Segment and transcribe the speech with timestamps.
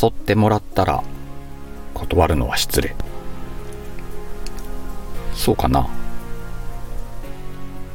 [0.00, 1.02] 誘ってもらったら
[1.94, 2.94] 断るのは失礼。
[5.34, 5.88] そうかな。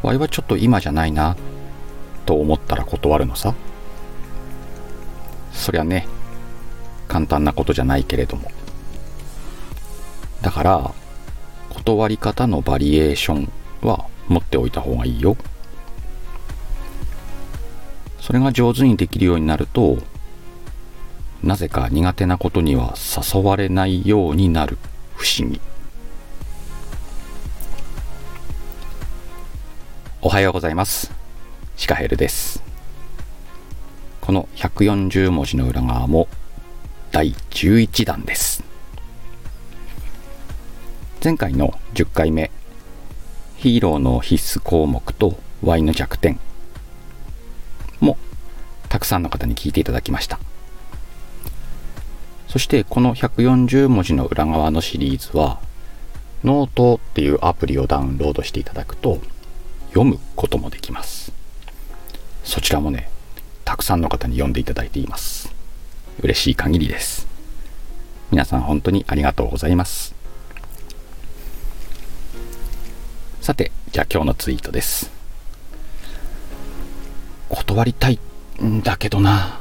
[0.02, 1.38] わいはちょっと今じゃないな
[2.26, 3.54] と思ったら断るのさ。
[5.54, 6.08] そりゃね
[7.08, 8.52] 簡単なことじゃないけれども。
[10.42, 10.94] だから
[11.70, 15.38] 断り方のバリエーションは持っておいた方がいいよ。
[18.20, 20.00] それが上手にできるようになると
[21.44, 24.78] なぜか苦手なことには誘われないようになる
[25.18, 25.60] 不思議。
[30.22, 31.12] おはようございます。
[31.76, 32.64] シカヘルです。
[34.22, 36.30] この140文字の裏側も
[37.12, 38.64] 第11弾です。
[41.22, 42.52] 前回の10回目
[43.58, 46.40] ヒーローの必須項目と Y の弱点
[48.00, 48.18] も
[48.88, 50.40] たくさんの方に聞いていただきました。
[52.54, 55.60] そしてこの140文字の裏側のシリーズは
[56.44, 59.22] ノートっていうアプリをダウンロードしていただくと
[59.88, 61.34] 読むこともできます。
[62.44, 63.10] そちらもね
[63.66, 65.52] たくさんの方に読んでいただいています。
[66.22, 67.28] 嬉しい限りです。
[68.30, 70.14] 皆さん本当にありがとうございます。
[73.42, 75.10] さてじゃあ今日のツイートです。
[77.50, 78.20] 断りたい
[78.62, 79.60] んだけどな。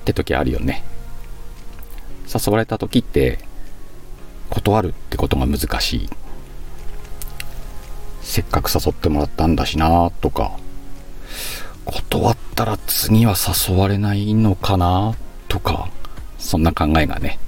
[0.00, 0.95] って時あるよね。
[2.32, 3.38] 誘われた時って
[4.50, 6.10] 断るってことが難しい。
[8.22, 10.58] せっかく誘ってもらったんだしなとか
[11.84, 13.34] 断ったら次は
[13.68, 15.14] 誘われないのかな
[15.46, 15.88] とか
[16.36, 17.38] そんな考えがね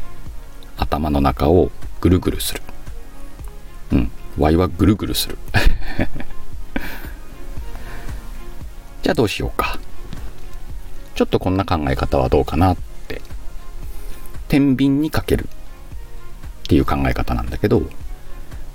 [0.76, 2.62] 頭の中をぐるぐるする。
[3.92, 5.36] うんワイはぐるぐるする。
[9.02, 9.80] じゃあどうしようか。
[11.16, 12.76] ちょっとこんな考え方はどうかなっ
[14.48, 17.82] 天秤にかけるっていう考え方なんだけど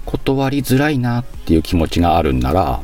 [0.05, 2.81] 断りづらいなっていう気持ちがあるんなら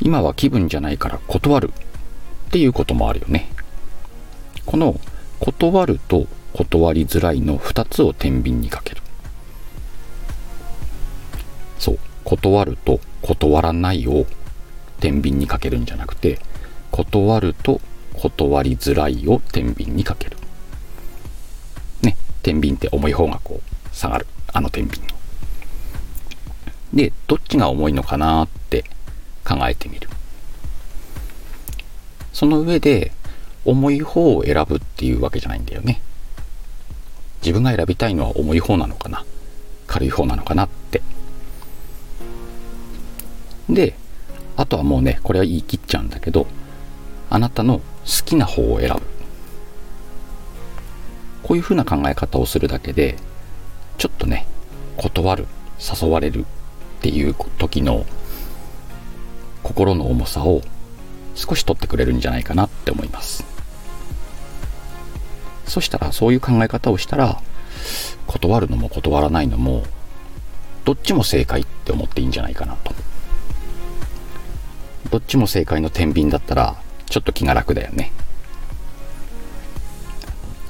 [0.00, 1.72] 今は気分じゃないから断る
[2.48, 3.48] っていうこともあるよね。
[4.66, 4.98] この
[5.38, 9.02] 断ると断りづらいの2つを天秤にかける。
[11.78, 11.98] そう。
[12.24, 14.26] 断ると断らないを
[15.00, 16.38] 天秤にかけるんじゃなくて
[16.90, 17.80] 断ると
[18.14, 20.36] 断りづらいを天秤にかける。
[22.42, 25.06] 天秤って重い方がこう下がるあの天秤
[26.92, 28.84] でどっちが重いのかなって
[29.44, 30.08] 考えてみる。
[32.32, 33.12] その上で
[33.64, 36.00] 重い方を選ぶっていうわけじゃないんだよね。
[37.42, 39.24] 自分が選びたいのは重い方なのかな。
[39.86, 41.02] 軽い方なのかなって。
[43.68, 43.94] で
[44.56, 46.46] あとはもうねこれは言い切っちゃうんだけど
[47.28, 47.84] あなたの好
[48.24, 49.19] きな方を選ぶ。
[51.50, 53.16] こういうふうな考え方をするだけで
[53.98, 54.46] ちょっとね
[54.96, 55.48] 断る
[55.80, 56.44] 誘われるっ
[57.02, 58.06] ていう時の
[59.64, 60.62] 心の重さを
[61.34, 63.44] 少し取ってくれるんじゃないかなって思います。
[65.66, 67.42] そしたらそういう考え方をしたら
[68.28, 69.82] 断るのも断らないのも
[70.84, 72.94] どっちも正解って思っていいんじゃないかなと。
[75.10, 78.12] どっちも正解の天秤だったらちょっと気が楽だよね。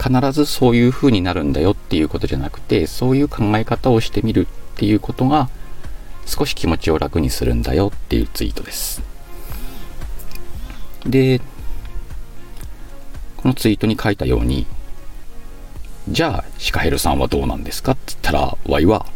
[0.00, 5.50] 必ずそういう風になるんだよっていうことじゃなくてそういう考え方をしてみるっていうことが
[6.24, 9.02] 少し気持ちを楽にするんだよっていうツイートです。
[11.04, 11.40] で
[13.36, 14.66] このツイートに書いたように
[16.08, 19.06] じゃあシカヘルさんはどうなんですかって言ったらワイは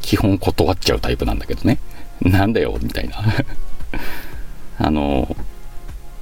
[0.00, 1.78] 基本断っちゃうタイプなんだけどね。
[2.20, 3.18] なんだよみたいな。
[4.78, 5.36] あの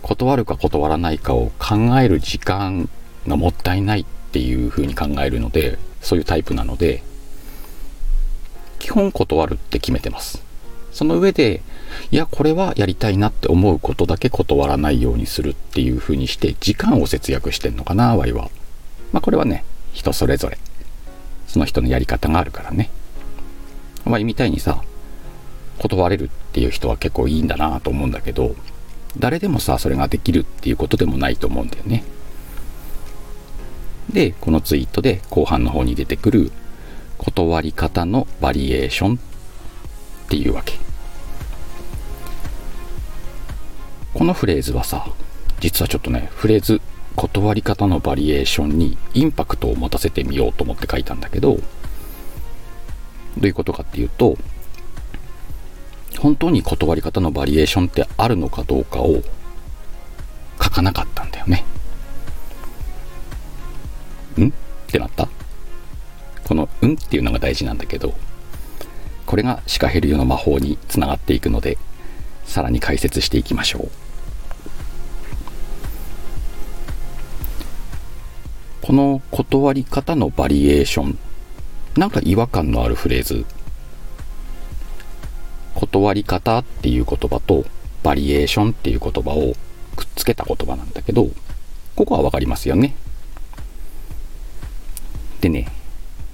[0.02, 2.88] 断るか断らないかを考える時間
[3.26, 7.02] がもったいないっていうふうに考えるのでそういうタイプなので
[8.78, 10.42] 基本断るって決めてます。
[10.92, 11.62] その上で
[12.10, 18.50] いやこれはやりたいなって思うことだけ断らないようにするっていうふうにして時間を節約してんのかなワイは。
[19.12, 20.58] まあこれはね人それぞれ。
[21.46, 22.90] その人のやり方があるからね。
[24.04, 24.82] ワイみたいにさ
[25.78, 28.54] 断れるっていう人は結構いいんだなと思うんだけど
[29.18, 32.04] 誰でもさそれができるっていうことでもないと思うんだよね。
[34.10, 36.52] でこのツイートで後半の方に出てくる
[37.18, 39.18] 断り方のバリエーションっ
[40.28, 40.74] ていうわけ。
[44.14, 45.06] このフレーズはさ
[45.60, 46.80] 実はちょっとねフレーズ
[47.16, 51.62] 断り方のバリエーションにインパクトを持たせてみようと思って書いたんだけどど
[53.42, 54.36] ういうことかっていうと
[56.18, 59.22] 本当に断り方のバリエーションってあるのかどうかを
[60.62, 61.64] 書かなかったんだよね。
[64.90, 65.28] ってなった。
[66.44, 68.12] この「うん」っていうのが大事なんだけど
[69.24, 71.78] これがシカヘルヨの魔法につながっていくので
[72.44, 73.90] さらに解説していきましょう。
[78.82, 81.18] この断り方のバリエーション
[81.96, 83.44] なんか違和感のあるフレーズ
[85.74, 87.64] 断り方っていう言葉と
[88.02, 89.54] バリエーションっていう言葉を
[89.94, 91.28] くっつけた言葉なんだけど
[91.94, 92.96] ここは分かりますよね。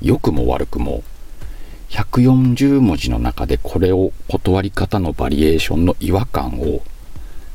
[0.06, 1.02] 良くも悪くも
[1.88, 6.82] 140文字の中でこれを断り方のバリエーションの違和感を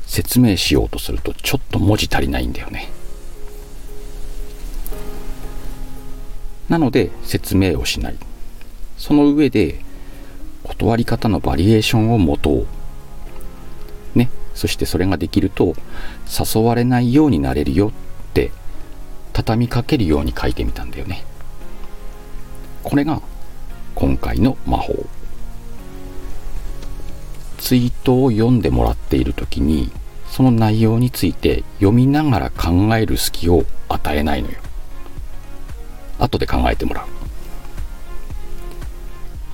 [0.04, 2.90] 説明しようとするとちょっと文字足りないんだよね。
[6.68, 8.16] なので説明をしない。
[8.98, 9.80] その上で
[10.62, 12.66] 断り方のバリエーションを持とう。
[14.14, 14.28] ね。
[14.54, 15.74] そしてそれができると
[16.28, 17.92] 誘われないようになれるよっ
[18.34, 18.50] て
[19.32, 21.24] 畳みかけるように書いてみたんだよね。
[22.82, 23.20] これが
[23.94, 25.06] 今回の魔法。
[27.58, 29.92] ツイートを読んでもらっている時に
[30.28, 34.56] その内容について読みながら考える隙を与えないのよ。
[36.18, 37.06] 後で考えてもらう。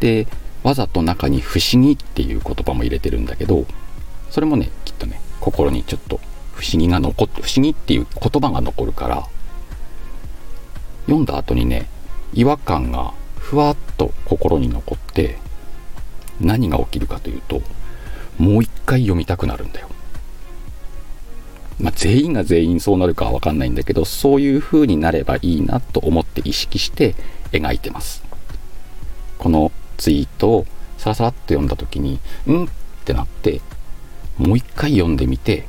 [0.01, 0.27] で
[0.63, 3.67] わざと中に不思議っていう言葉も入れてるんだけど
[4.31, 6.21] それもねきっとね心にちょっと
[6.53, 9.27] 不思議が残って不思議っていう言葉が残るから
[11.07, 11.89] 読んだ後にね
[12.35, 15.39] 違和感がふわっと心に残って
[16.41, 17.63] 何が起きるかというと
[18.39, 19.89] もう一回読みたくなるんだよ。
[21.81, 27.15] まあ、全員が全員そうなるかは分かんないんだけどそういう風になればいいなと思って意識して
[27.53, 28.25] 描いてます。
[29.39, 30.67] このツイートを
[30.97, 32.69] さらさらっと読んだ時にんっ
[33.05, 33.61] てなって
[34.37, 35.67] もう一回読んでみて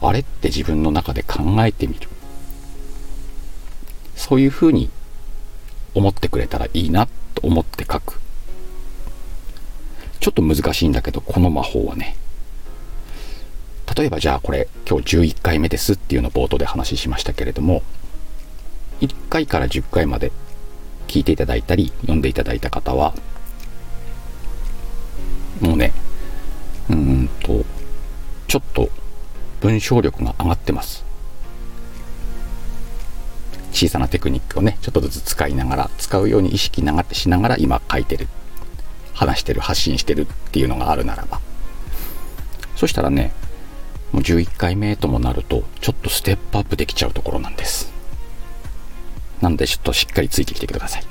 [0.00, 2.08] あれって自分の中で考えてみる
[4.14, 4.90] そういう風に
[5.98, 8.20] 思ってくれたらいいなと思って書く。
[10.20, 12.16] ちょっと難しいんだけどこの魔法はね。
[13.96, 17.82] 例えばじゃあこれ今日11回目ですっていうのを冒頭で話しましたけれども
[19.00, 20.30] 1回から10回まで
[21.08, 23.14] 聞いていただいたり読んでいただいた方は
[25.60, 25.92] もうね
[26.90, 27.64] うんと
[28.46, 28.88] ちょっと
[29.60, 31.07] 文章力が上がってます。
[33.72, 38.28] 小さなテクニックをねちょっとずつ使いながら使うように意識ながしながら今書いてる
[39.14, 41.40] 話してる発信してるっていうのがあるならば。
[42.76, 43.32] そしたらね
[44.12, 47.92] もう11回目ともなるとちょっとステップアップできちゃうところなんです。
[49.40, 51.04] なのでちょっとしっかりついてきてください。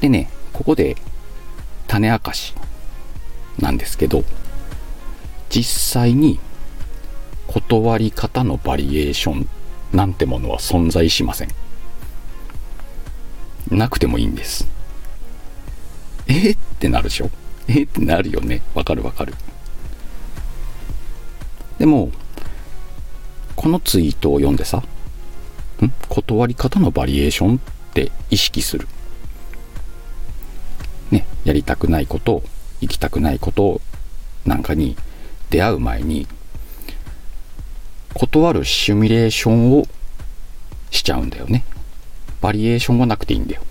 [0.00, 0.96] でねここで
[1.86, 2.54] 種明かし
[3.58, 4.24] なんですけど
[5.48, 6.40] 実際に
[7.46, 9.48] 断り方のバリエーション
[9.92, 11.48] なんてものは存在しません。
[13.70, 14.68] なくてもいいんです。
[16.28, 17.30] えー、ってなるでしょ？
[17.68, 18.62] えー、ってなるよね。
[18.74, 19.34] わかるわかる。
[21.78, 22.10] でも
[23.54, 24.84] このツイートを読んでさん？
[26.08, 27.60] 断り方のバリエーションっ
[27.92, 28.86] て意識する。
[31.10, 32.42] ねやりたくないこと
[32.80, 33.80] 行きたくないこと
[34.44, 34.96] なんかに
[35.50, 36.26] 出会う前に
[38.18, 39.86] 断るシミュレーションを
[40.90, 41.64] しちゃうんだよね。
[42.40, 43.62] バリエーションがなくていいんだよ。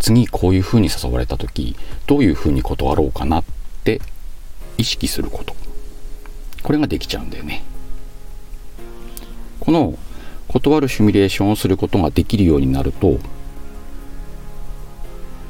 [0.00, 1.76] 次こういう風に誘われた時
[2.08, 3.44] どういう風に断ろうかなっ
[3.84, 4.00] て
[4.78, 5.54] 意識すること。
[6.64, 7.62] これができちゃうんだよね。
[9.60, 9.96] この
[10.48, 13.20] 断るシミュレーションをすることができるようになると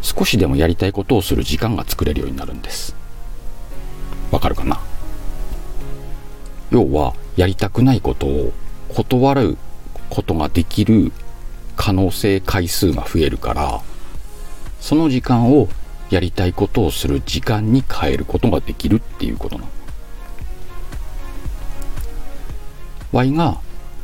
[0.03, 2.95] 少しでもやりたいことをする時間が作れるようになるんです。
[4.31, 4.81] わかるかな？
[6.73, 8.53] 要はやりたくないことを
[8.89, 9.59] 断る
[10.09, 11.13] ことができる
[11.77, 13.83] 可能性回数が増えるから
[14.81, 15.69] その時間を
[16.09, 19.71] やりたいことをする時間に変えることができるっていうことなの。
[23.13, 23.61] Y が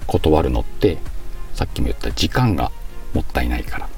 [0.06, 0.98] 断るのって
[1.54, 2.70] さっきも言った時間が
[3.14, 3.88] もったいないから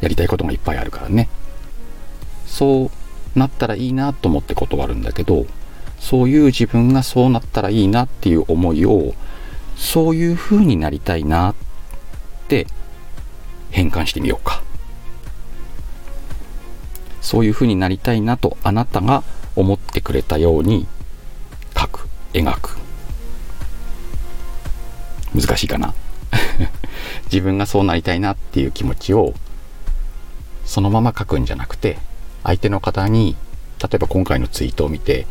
[0.00, 1.28] やりたいことがいっぱいあるからね
[2.46, 2.90] そ
[3.34, 5.46] うなったらいいなと思って断るんだけど
[6.00, 9.14] そういう自分がそうなったらいいなっていう思いを
[9.76, 11.54] そういう風になりたいなっ
[12.48, 12.66] て
[13.70, 14.62] 変換してみようか。
[17.20, 19.22] そういう風になりたいなとあなたが
[19.54, 20.86] 思ってくれたように
[21.74, 22.78] 描く描く。
[25.34, 25.94] 難しいかな？
[27.30, 29.34] 自分がそうなりたいなっていう気持ちを
[30.64, 31.98] そのまま書くんじゃなくて
[32.42, 33.36] 相手の方に
[33.82, 35.26] 例えば今回のツイートを見て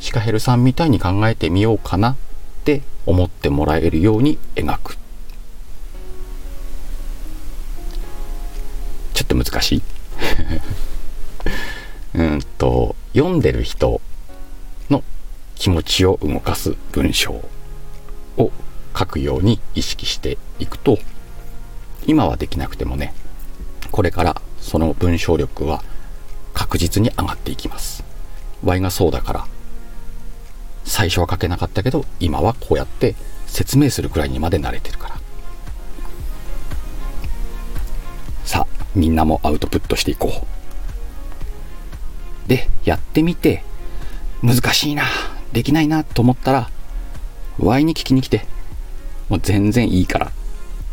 [0.00, 2.16] シカヘルさんみたいに考えてみようかなっ
[2.64, 4.96] て思ってもらえるように描く
[9.14, 9.82] ちょっと難しい？
[12.14, 14.00] うんと、読んでる人
[14.90, 15.02] の
[15.54, 17.32] 気持ちを動かす文章
[18.36, 18.50] を
[18.98, 20.98] 書くように意識していくと、
[22.06, 23.14] 今はできなくてもね、
[23.90, 25.82] これからその文章力は
[26.54, 28.04] 確実に上がっていきます。
[28.64, 29.46] Y がそうだから、
[30.86, 33.16] 最初は書けなかったけど、今はこうやって
[33.46, 35.16] 説明するくらいにまで慣れてるから。
[38.44, 40.46] さあ、みんなもアウトプットしていこ
[42.46, 42.48] う。
[42.48, 43.64] で、やってみて、
[44.42, 45.02] 難しいな、
[45.52, 46.70] できないなと思ったら、
[47.58, 48.46] Y に聞きに来て。
[49.28, 50.30] もう全然いいから。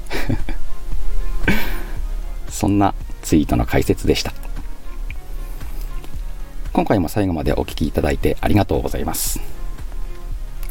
[2.49, 4.33] そんなツイートの解説でした。
[6.71, 9.52] 今回も最後までお聴きいただいてありがとうございます。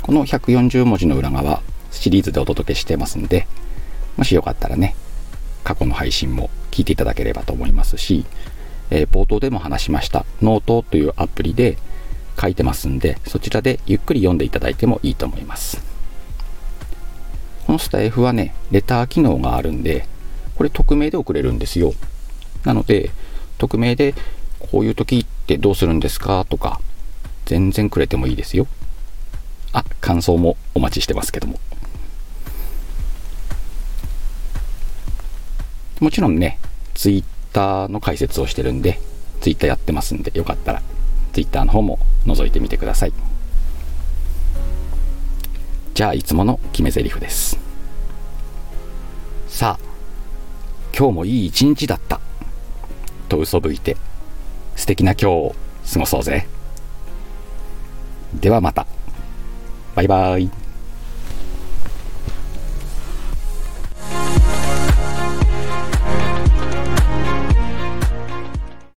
[0.02, 3.46] この140文字の裏側、シリーズでお届けしてますんで、
[4.16, 4.96] もしよかったらね、
[5.62, 8.24] 過去の配信も聞いていただければと思いますし、
[8.90, 11.78] えー、冒頭でも話しましたノートというアプリで
[12.38, 15.80] 書いてますんで、そちらでゆっくり読んでいただいてもいいと思います。
[17.66, 20.06] このスタイフはね、レター機能があるんで、
[20.56, 21.94] これ匿名で送れるんですよ。
[22.64, 23.10] なので、
[23.58, 24.14] 匿名で
[24.58, 26.80] こういう時ってどうするんですかとか、
[27.46, 28.66] 全然くれてもいいですよ。
[29.72, 31.58] あ、感想もお待ちしてますけども。
[36.00, 36.58] もちろんね、
[36.94, 39.00] ツイッターの解説をしてるんで、
[39.40, 40.82] ツイッターやってますんで、よかったら、
[41.32, 43.12] ツイッターの方も覗いてみてください。
[45.94, 47.58] じゃあ、いつもの決め台詞です。
[49.48, 49.84] さあ、
[50.96, 52.20] 今日もいい一日だった。
[53.28, 53.96] と嘘吹いて、
[54.76, 55.54] 素敵な今日を
[55.92, 56.46] 過ごそうぜ。
[58.34, 58.86] ではまた。
[59.94, 60.61] バイバイ。